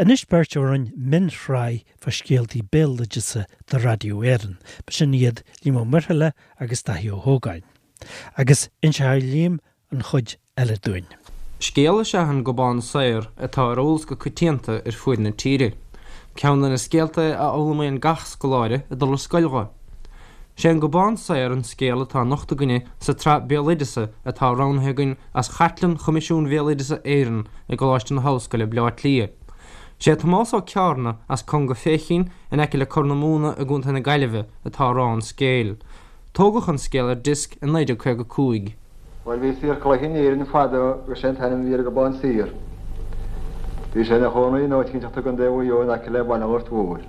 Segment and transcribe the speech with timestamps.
[0.00, 7.18] Anis beirteúin minrá fa scéaltaí bélaidise de radioéan, be sin iad líó muthaile agus dahiíú
[7.20, 7.60] hógáin.
[8.38, 9.58] Agus inseá líam
[9.92, 11.04] an chud eile dúin.
[11.60, 15.74] Scéala se an gobáin saoir atá rós go chutéanta ar fuid na tíri.
[16.34, 19.68] Ceanna na scéalta a ólaíon gach scoláire a dul scoilá.
[20.56, 25.50] sé an gobáin saoir an scéala tá nochta gunine sa tra béalaidise atá ranthagann as
[25.58, 29.28] chatlan chomisisiún béalaidise éan i goláiste na háscoile bleáit lia.
[30.00, 30.16] sé á
[30.64, 35.76] cearna as con go féchin in eice le a gúnta na gaiileheh atárán scéil.
[36.32, 38.76] Tógach an scéil a disc an leidir chu go cúig.
[39.26, 42.48] Weil vi sir hin in fada gur sé hennim vir go ban sir.
[43.92, 47.04] Bhí sé na chonaí nó cinnteachta an déh jó na le ban ahhartúir.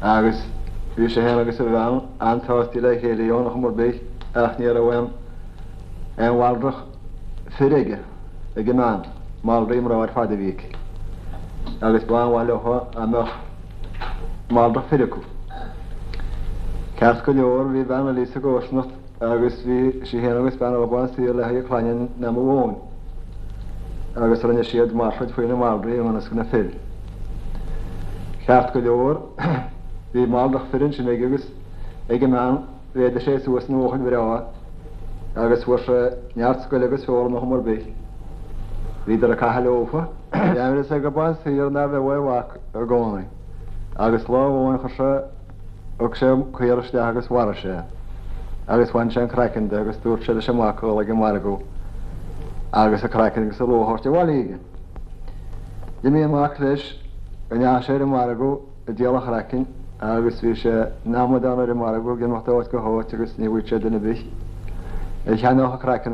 [0.00, 0.38] Agus
[0.94, 3.98] bhí sé hé agus a bhe antáí le chéileíonnach mar béh
[4.36, 5.10] ach ni a bhhaim
[6.16, 6.84] an bhhaildrach
[7.58, 7.98] fiige
[8.56, 10.74] a gnáanta mal rym rawar fad vik
[11.80, 13.14] agus ba wal ho am
[14.50, 15.18] mal da fedku
[16.96, 18.84] Casco leor vi ban ali se gosno
[19.20, 22.74] agus vi si hen agus ban o ban si le hay klanen na mo won
[24.16, 26.68] agus ran si ad mar fod fwyna mal rym an asgna fel
[28.46, 29.20] Casco leor
[30.12, 31.48] vi mal da fedin si megus
[32.10, 34.44] ege man vi da sé suas no hon vera
[35.34, 35.80] agus war
[36.36, 37.94] neartskollegus fór mo homor bei
[39.10, 40.08] Líidir a caiófa?
[40.54, 43.24] Deimir sé go ban síar na bheith bhhaach ar gcónaí.
[44.04, 45.24] agus lá bháin chu se
[46.04, 47.80] ag sem chuiriste agus war sé.
[48.68, 51.56] agus bhain sé cracin agus dúir se sem máach le an marú
[52.82, 54.58] agus a cracin agus a lóthirte bhhaige.
[56.02, 56.84] Di mí amach leis
[57.50, 59.66] an sé an marú a déalach cracin
[59.98, 63.90] agus bhí sé námodán ar marú gin machtáid go a cracin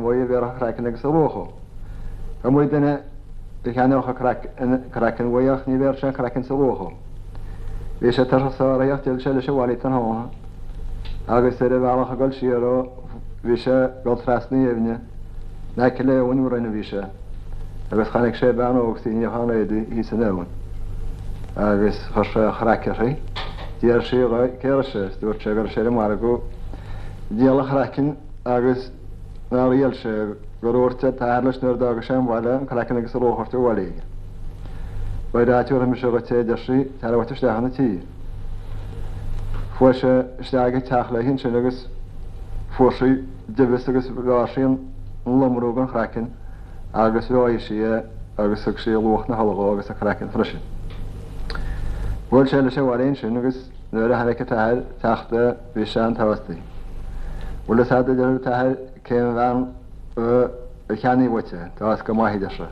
[0.01, 1.51] bhhaí
[2.47, 3.01] أموي دنا
[3.65, 4.41] كانوا خكراك
[4.95, 6.93] كراكن وياخ نبيرشا كراكن سروهم
[8.03, 10.31] ليش ترى سوارا يختل شل شوالي تنهوها
[11.31, 12.89] أغي سري بعض خقل شيرو
[13.45, 14.99] بيشا قلت راسني يبني
[15.79, 17.11] لكن لا ونورين بيشا
[17.93, 20.47] أغيس خانك شي بانو وكسيني خانا يدي هي سناون
[21.59, 23.17] أغيس فرشا خراكري
[23.83, 26.39] ديال شي غي كيرشا ستور شاقر شي لمعرقو
[27.31, 28.15] ديال خراكن
[28.47, 28.93] أغيس
[29.53, 30.27] ناريال شي
[30.63, 34.03] gororta taarlas nor daagasham wala kalakanig salo horta waliga
[35.35, 37.99] ويداتي ورم شغتي دشري تلوت اشتاهنا تي
[39.79, 40.05] فوش
[40.41, 41.89] اشتاقي تاخلاهين شنغس
[42.79, 43.13] فوشي
[43.49, 44.79] دبستغس بلاشين
[45.27, 46.27] الله مروغن خراكن
[46.95, 48.01] اغس رويشي
[48.41, 50.59] اغس اكشي الوقتنا هلغو اغس خراكن فرشن
[52.33, 56.59] بول شال شوالين شنغس نورا هنك تاهل تاخده بشان توستي
[57.69, 59.73] ولا سادة جهر تاهل كيموان
[60.17, 62.67] cheannaí bute tá go maihíidirse.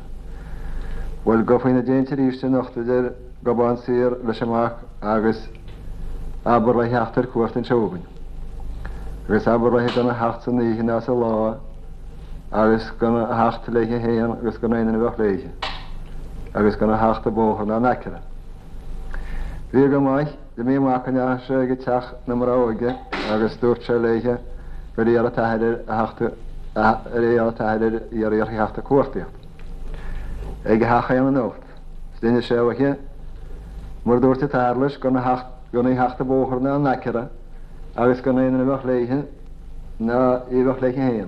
[1.24, 3.12] Bhfuil go faoine déanta ríiste nachtidir
[3.44, 4.72] gobán sir leis amach
[5.02, 5.48] agus
[6.44, 8.00] abbar le heachtar cuairtain seúgan.
[9.28, 11.58] Agus abbar le gona heachtain í hinná sa lá
[12.50, 15.50] agus gona heachta leiche héan agus gona inana bheh léige.
[16.54, 18.20] agus gona heachta bóchan na necra.
[19.70, 22.96] Bhí go maiith de mé máchan se go teach na marráige
[23.30, 24.38] agus dúirt se léige
[24.96, 26.30] go dí ar a taidir a heachta
[27.14, 29.24] ريال تعالى يري ريحة كورتي
[30.66, 31.52] إجها خيام نوت
[32.20, 32.94] سدين الشاوكي
[34.06, 37.28] مردور تتعرلش كنا هاخت كنا هاخت بوخرنا ناكرة
[37.98, 39.22] أغس كنا ينبخ ليهن
[40.00, 41.26] نا يبخ ليهن هين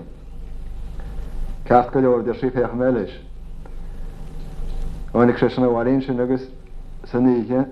[1.64, 3.10] كافت كل ورد يشريف يحملش
[5.14, 6.44] وأنا كشنا وارين شنقس
[7.04, 7.66] سنيهن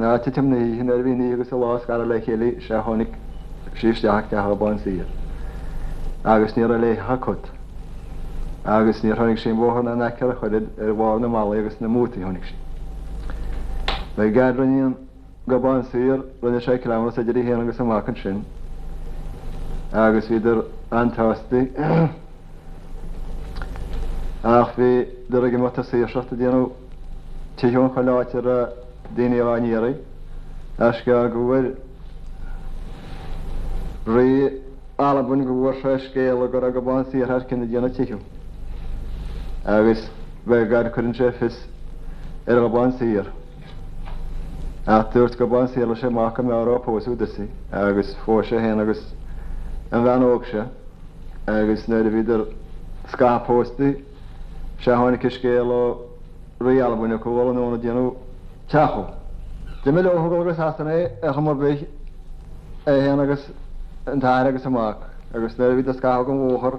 [0.00, 3.06] نا تتمنيهن أربينيهن سلاس كارا لكيلي شاهونك
[3.74, 5.04] شيش جاهك جاهبان سير
[6.28, 7.50] agus ní a létha chut.
[8.64, 12.20] agus ní tháinig sin bhhanna necear a chuid ar bháil na mála agus na múta
[12.20, 12.56] thunig sin.
[14.16, 14.94] Le gadraíon
[15.46, 18.44] gobáin suúr runa sé celamna a deidir héana agus amachchan sin,
[19.92, 20.58] agus idir
[20.90, 21.70] antáí
[24.44, 26.72] ach bhí do a gimata sí seachta déanú
[27.56, 28.68] tíún chu láitir a
[29.16, 29.96] daine áníí,
[30.78, 31.74] as go gohfuil
[34.06, 34.60] ri
[35.00, 37.88] ala bun go bhór o scéal go er a go bbáí ar cin na déanana
[37.94, 38.18] tiú.
[39.64, 40.08] Agus
[40.44, 41.54] gair gar chun séfis
[42.48, 43.24] er go bbáin sír.
[44.88, 48.80] A dúirt go bbáin síla sé mácha me Europa was údaí agus fó sé hen
[48.80, 48.98] agus
[49.90, 50.64] fan bheanóg se
[51.46, 52.44] agus nu a viidir
[53.12, 54.02] scapóstaí
[54.82, 55.94] se tháinig is scéal ó
[56.60, 58.16] o'n go bhil anúna déanú
[58.68, 59.06] techo.
[59.84, 61.86] Dé mé ógus hasan é a chamar bh
[62.84, 63.46] é hé agus
[64.12, 65.02] yn tair agus amach,
[65.36, 66.76] agus nerfyd ysgahol gan mwochor.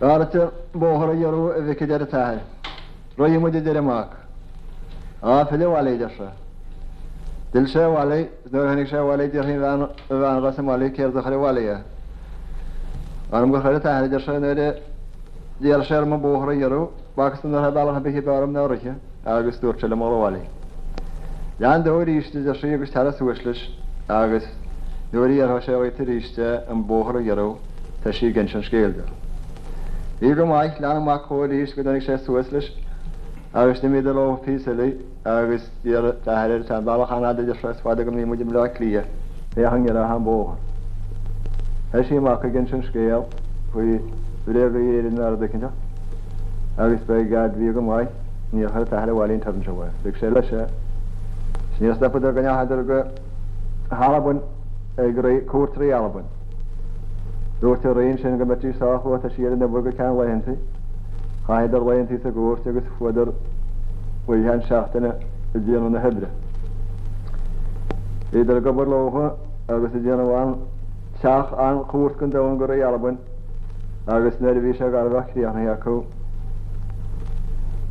[0.00, 0.44] Gartu
[0.80, 2.40] mwochor y yrw y fici dyr y tair.
[3.18, 4.14] Rwy ymwyd i dyr amach.
[5.22, 6.30] A ffili wali dyrsa.
[7.54, 11.18] Dil se wali, dyr hynny se wali dyr hyn fan fan gas am wali cerdd
[11.20, 11.80] ychydig wali e.
[13.32, 14.70] Ar ymgwchred y tair dyrsa nid y
[15.64, 16.86] dyr se'r mwochor y yrw,
[17.18, 18.86] bakst yn yr hadal yn bych i barym nawr eich,
[19.28, 20.40] agus dŵr chile mor wali.
[21.60, 23.60] Jan dŵr i eistedd ysri agus taras wyllus
[24.08, 24.46] agus
[25.12, 27.54] Nuair i der sé tar der an bóthir der
[28.04, 29.02] tá si der an scéalda.
[30.20, 32.62] der go maiith der choiríos go der sé suas der
[33.54, 38.68] agus na der ó písalí der deir tá der de freáide der ní muidim der
[38.80, 39.04] lia é
[39.56, 40.56] der a an der
[41.92, 43.22] He sí der gin an der
[43.72, 43.98] faoi
[44.48, 45.70] réhhéidir der dicinnte
[46.78, 48.08] agus der gad bhí der maiid
[48.52, 50.68] ní der bhhaín tan der Bh sé der sé.
[51.78, 53.02] Sníos der pu gan der go
[53.90, 54.40] hálabun
[54.96, 56.24] cwrt rei alban.
[57.60, 60.54] Rwyt yr un sy'n gymryd sach o tas i'r nefwg y can lehensi.
[61.46, 63.28] Chaid ar lehenti sy'n gwrs agos ffwydr
[64.30, 66.30] wyhan siacht yn y dyn yn y hybra.
[68.40, 69.26] Idr gobr loho
[69.70, 70.54] agos y dyn o'n
[71.22, 73.20] siach an cwrt gyndawn gwrdd i alban
[74.16, 75.98] agos nid fi sy'n garfach i arni acw.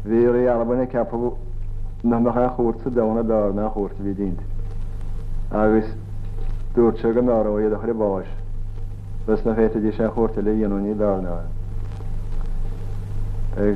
[0.07, 1.29] Fi rei alban y capw
[2.09, 4.41] na mach a chwrt sy'n dawn a dar na chwrt fi dint.
[5.49, 5.93] Agos
[6.79, 8.27] dúirt se an náró iad a chu báis,
[9.27, 11.41] bes na féta dí sé chóirta le dhéanú ní darna.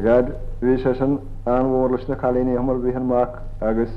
[0.04, 3.30] gad bhí sé an anhórlas na chalíní hamar bhíhan mac
[3.60, 3.90] agus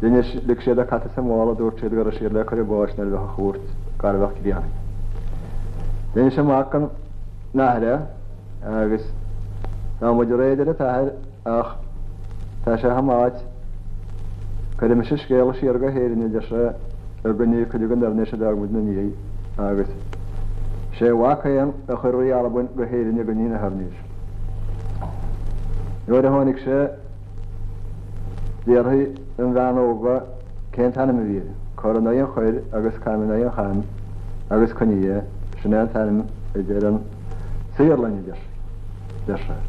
[0.00, 2.62] Dinne lig sé a cat sem mála dúir sé gar a sé le chu na
[2.64, 2.94] bheit
[3.36, 3.60] chót
[4.00, 4.66] garbhach díana.
[6.14, 6.90] Dinne sé mac an
[7.54, 8.06] náre
[8.64, 9.04] agus
[10.00, 11.10] ná muidir réidir a tair
[11.44, 11.76] ach
[12.64, 13.34] tá sé hamáid,
[14.78, 16.72] Cwyr ymysg sgel y sir goheirin i ddysau
[17.26, 19.10] أبني كدغن أبني شدار مدن يي
[19.64, 19.86] آغس
[20.92, 23.94] شي واقعا أخري على بن بهير نغنين هبنيش
[26.08, 26.88] يوري شيء شي
[28.66, 29.06] ديرهي
[29.40, 30.22] انذان اوغا
[30.72, 31.42] كين تانم بير
[31.76, 33.82] كورنايا خير أغس كامنايا خان
[34.52, 35.22] أغس كنية
[35.64, 36.24] شنان تانم
[36.56, 36.98] اجرن
[37.76, 38.38] سيرلن يدر
[39.28, 39.62] درشار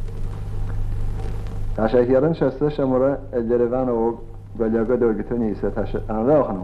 [1.78, 4.14] تاشا هيرن شسته شمرا اجرفان اوغ
[4.60, 6.64] بلاغا دوغتوني سه تاشا انراخنو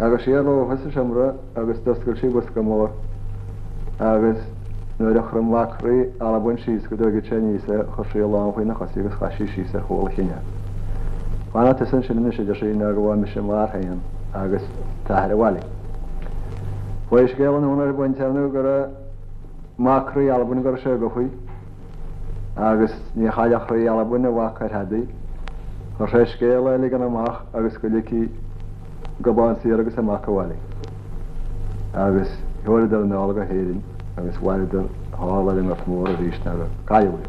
[0.00, 2.90] agus sé ó heise semra agus docail sí bus go mór
[3.98, 4.38] agus
[4.98, 8.78] nuair a chum lechraí ala bun síos go dogad te níosa chu sé láhaoin nach
[8.80, 10.38] chasí agus chaí sí a hóla chéine.
[11.52, 14.00] Bhana san sin nu sé de sé na gohhain me sin láthaon
[14.32, 14.62] agus
[15.06, 15.60] tahar bhhaí.
[17.10, 18.86] Bhuiis céan únar buin teanú go
[19.78, 21.28] mácraí albbunna go se go chuoi
[22.56, 25.06] agus ní chaideachraí albbunna bhachair hedaí,
[25.98, 28.30] chu sé scéile le gan amach agus go lecí
[29.20, 30.54] gobáin si agus sem macaháil.
[31.92, 32.28] agus
[32.64, 33.82] thuirdal nálaga héann
[34.16, 36.54] agus bhaidal hála mar mór a ríisna
[36.88, 37.24] caiúil.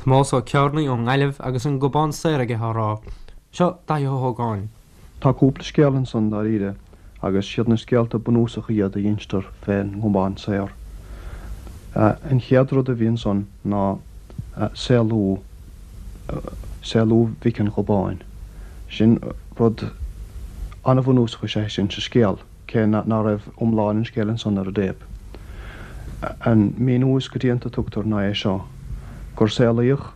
[0.00, 2.96] Tmásá cearnaí ó ngailemh agus an gobán sé e a gethrá,
[3.52, 4.68] seo dathóáin.
[5.20, 6.74] Táúpla scéalann san dar ire
[7.22, 10.72] agus siadna scéalta bunúsacha iad a dhéonstar féin gobáin séar.
[11.94, 13.98] An cheadró a bhíon san ná
[14.72, 15.38] séú
[16.80, 18.20] séú bhícin gobáin.
[18.88, 19.20] Sin
[19.58, 19.92] rud
[20.84, 22.38] anna bhn ús chu sé sin se scéal
[22.70, 24.96] cé ná raibh omláin scéalann san ar a déb.
[26.50, 28.66] An mí ús go dtíanta tutar na é seo,
[29.36, 30.08] gur séalaíoch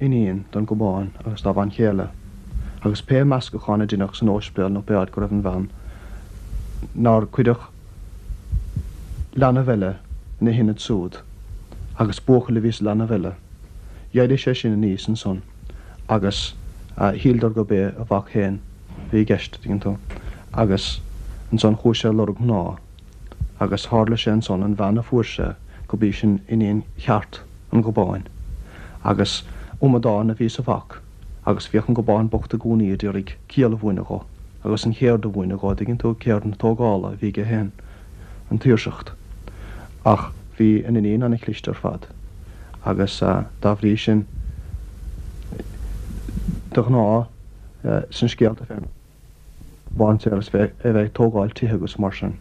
[0.00, 2.08] iníon don gobáin agus tá bhain chéile.
[2.84, 5.70] agus pe meas go chana duach san óspéil nó bead go raibh an bhean
[6.94, 7.68] ná chuideach
[9.34, 9.94] lena bheile
[10.40, 11.16] na hinad súd,
[11.98, 13.32] agus bucha le vís lena bheile.
[14.14, 15.42] Jaidir sé sin na níos an son,
[16.08, 16.54] agus
[16.98, 18.60] híldar go bé a bhahéin
[19.10, 19.92] bhí gceiste tú
[20.62, 20.84] agus
[21.52, 22.78] an son chuise lorug ná
[23.58, 25.46] agus hála sé an son an bhena fuairse
[25.90, 27.40] go bí sin inon cheart
[27.72, 28.22] an gobáin
[29.12, 29.34] agus
[29.80, 31.00] umadáin a bhí sa bhaach
[31.46, 34.20] agus bhíochan gobáin bochtta gúníí dúigh cíal bhhuiine go
[34.64, 37.72] agus an chéir do bhhuiine gáid ginn tú cear an tógála bhí go hen
[38.50, 39.10] an túirsecht
[40.14, 42.06] ach bhí in inon anna chlistear fad
[42.92, 44.24] agus eh, dáhrí sin
[45.58, 45.64] eh,
[46.78, 48.88] do ná eh, san scéalta ferm.
[49.98, 52.34] bhainse a eh, bheith tógáil tuthe agus mar sin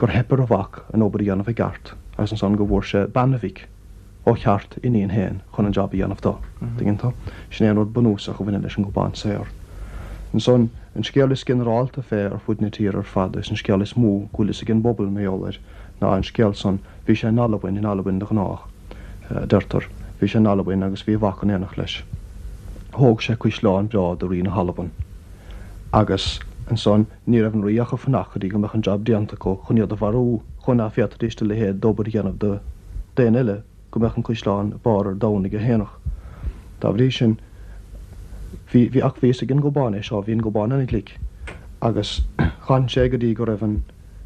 [0.00, 3.60] gur hepar a bhaach an obair dhéanamh gart as an san go bhór se bannahic
[4.26, 6.78] ó cheart iníon héin chun an jobbí dhéanamhtá mhm.
[6.88, 7.12] ginnta
[7.50, 9.46] sin éanú banús a go bhine leis an gobáin séir.
[10.34, 14.62] An son an scélis generalálta fé ar fudna tíar ar fada an scélis mú golis
[14.62, 15.60] a gin bobbal méolalir
[16.02, 18.66] ná an scéil san bhí sé nalahain in alhain do nach
[19.30, 19.86] eh, deirtar
[20.20, 22.00] hí sé nalahain agus bhí bhacan éananach leis.
[22.98, 24.90] Thóg sé chuis leán breád a rina halban.
[25.94, 29.92] agus an son ní rah roiocha fannach í go me an job dianta go chunead
[29.94, 30.22] a bharú
[30.66, 32.48] chuna fiat rééisiste le hé dobar dhéanamh de
[33.20, 33.54] déile
[33.94, 35.92] go meach an chuisláán bar dánig a hénach.
[36.80, 37.36] Tá bhrí sin
[38.72, 41.12] hí ahhés gin gobáin seo bhíon gobána nig lik
[41.80, 42.10] agus
[42.66, 43.76] chan sé go dí go raibhan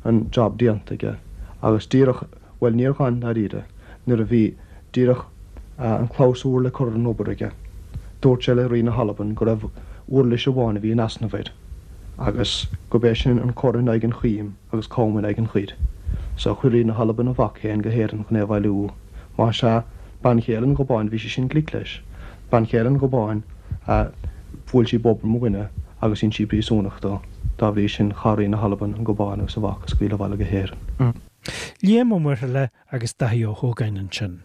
[0.05, 1.13] an job diantaige
[1.61, 3.61] agus tíirech bhfuil níorchan a ríide
[4.07, 4.43] nuair a bhí
[4.97, 5.21] díirech
[5.79, 7.53] eh, an chláúir le chu an nóige.
[8.23, 9.69] Dúirt se le rina Halban go raibh
[10.09, 11.53] uair leis bháinna bhí nasnahéid.
[12.27, 12.55] agus
[12.93, 15.73] gobééis sin an choran aigen chuim agus comman aigen chuid.
[16.37, 18.91] So chuirí na halban a bhachéan gohéan chun éhhailú,
[19.39, 19.75] má se
[20.23, 21.93] banchéan gobáin bhí sé sin glic leis.
[22.51, 23.43] Banchéan gobáin
[23.87, 24.01] a
[24.67, 25.69] bhfuil si bob muine
[26.03, 27.21] agus sin sií súnachtá,
[27.57, 30.77] Tá bhí sin charí na halban an gobáin agus a bhachas cuiile bhile gohéan.
[30.99, 31.15] Mm.
[31.83, 34.41] Liam mar le agus daíoch ó gaian sin.